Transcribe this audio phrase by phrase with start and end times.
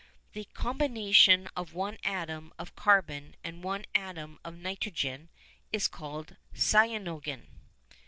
[0.33, 5.29] The combination of one atom of carbon and one atom of nitrogen
[5.71, 7.45] is called cyanogen.